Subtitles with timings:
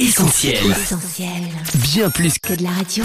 [0.00, 0.56] Essentiel.
[1.92, 3.04] Bien plus que de la radio.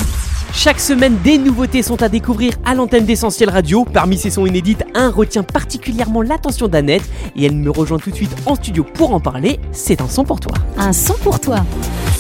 [0.54, 3.84] Chaque semaine, des nouveautés sont à découvrir à l'antenne d'Essentiel Radio.
[3.84, 7.04] Parmi ces sons inédites, un retient particulièrement l'attention d'Annette
[7.36, 9.60] et elle me rejoint tout de suite en studio pour en parler.
[9.74, 10.54] C'est un son pour toi.
[10.78, 11.66] Un son pour toi.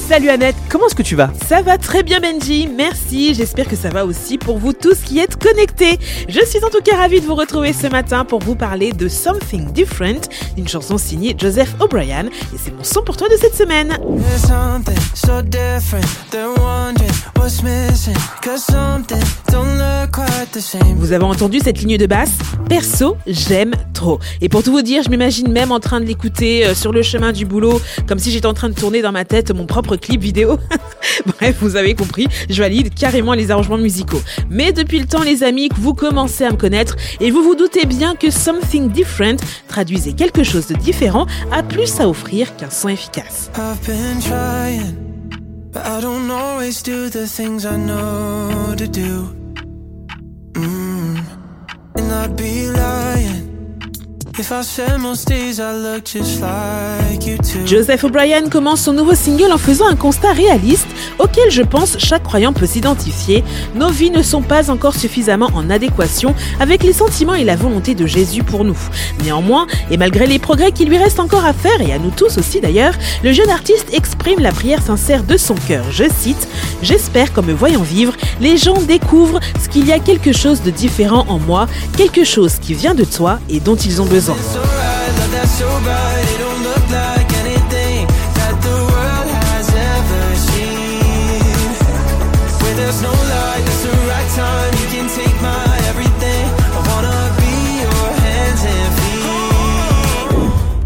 [0.07, 1.31] Salut Annette, comment est-ce que tu vas?
[1.47, 3.33] Ça va très bien Benji, merci.
[3.33, 5.97] J'espère que ça va aussi pour vous tous qui êtes connectés.
[6.29, 9.07] Je suis en tout cas ravie de vous retrouver ce matin pour vous parler de
[9.07, 12.27] Something Different, une chanson signée Joseph O'Brien.
[12.27, 13.97] Et c'est mon son pour toi de cette semaine.
[20.95, 22.31] Vous avez entendu cette ligne de basse?
[22.69, 24.19] Perso, j'aime trop.
[24.41, 27.01] Et pour tout vous dire, je m'imagine même en train de l'écouter euh, sur le
[27.01, 29.95] chemin du boulot, comme si j'étais en train de tourner dans ma tête mon propre
[29.95, 30.57] clip vidéo.
[31.25, 34.21] Bref, vous avez compris, je valide carrément les arrangements musicaux.
[34.49, 37.55] Mais depuis le temps, les amis, que vous commencez à me connaître et vous vous
[37.55, 39.37] doutez bien que Something Different
[39.67, 43.49] traduisait quelque chose de différent a plus à offrir qu'un son efficace.
[52.25, 52.64] heartbeat
[57.65, 60.87] Joseph O'Brien commence son nouveau single en faisant un constat réaliste
[61.19, 63.45] auquel je pense chaque croyant peut s'identifier.
[63.75, 67.95] Nos vies ne sont pas encore suffisamment en adéquation avec les sentiments et la volonté
[67.95, 68.77] de Jésus pour nous.
[69.23, 72.37] Néanmoins, et malgré les progrès qu'il lui reste encore à faire, et à nous tous
[72.37, 75.85] aussi d'ailleurs, le jeune artiste exprime la prière sincère de son cœur.
[75.91, 76.49] Je cite
[76.81, 80.71] J'espère qu'en me voyant vivre, les gens découvrent ce qu'il y a quelque chose de
[80.71, 84.24] différent en moi, quelque chose qui vient de toi et dont ils ont besoin.
[84.27, 85.15] it's alright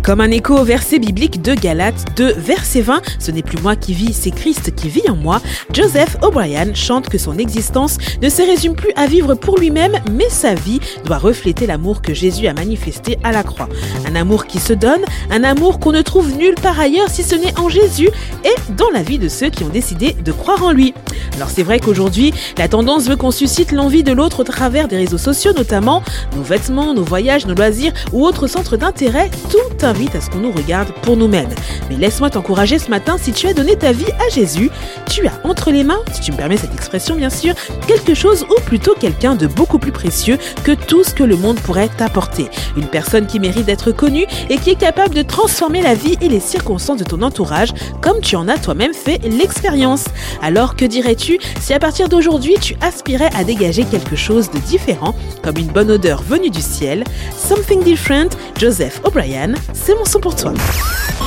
[0.09, 3.75] Comme un écho au verset biblique de Galates 2, verset 20, ce n'est plus moi
[3.75, 5.39] qui vis, c'est Christ qui vit en moi,
[5.71, 10.27] Joseph O'Brien chante que son existence ne se résume plus à vivre pour lui-même, mais
[10.29, 13.69] sa vie doit refléter l'amour que Jésus a manifesté à la croix.
[14.09, 17.35] Un amour qui se donne, un amour qu'on ne trouve nulle part ailleurs si ce
[17.35, 18.09] n'est en Jésus
[18.43, 20.95] et dans la vie de ceux qui ont décidé de croire en lui.
[21.35, 24.97] Alors c'est vrai qu'aujourd'hui, la tendance veut qu'on suscite l'envie de l'autre au travers des
[24.97, 26.01] réseaux sociaux notamment,
[26.35, 30.51] nos vêtements, nos voyages, nos loisirs ou autres centres d'intérêt, tout à ce qu'on nous
[30.51, 31.49] regarde pour nous-mêmes.
[31.89, 34.71] Mais laisse-moi t'encourager ce matin, si tu as donné ta vie à Jésus,
[35.09, 37.53] tu as entre les mains, si tu me permets cette expression bien sûr,
[37.87, 41.59] quelque chose ou plutôt quelqu'un de beaucoup plus précieux que tout ce que le monde
[41.59, 42.49] pourrait t'apporter.
[42.77, 46.29] Une personne qui mérite d'être connue et qui est capable de transformer la vie et
[46.29, 50.05] les circonstances de ton entourage comme tu en as toi-même fait l'expérience.
[50.41, 55.15] Alors que dirais-tu si à partir d'aujourd'hui tu aspirais à dégager quelque chose de différent,
[55.43, 57.03] comme une bonne odeur venue du ciel?
[57.35, 58.29] Something Different,
[58.59, 60.53] Joseph O'Brien, c'est mon son pour toi.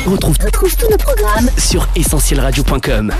[0.04, 3.10] Retrouve, tous nos programmes sur essentielradio.com.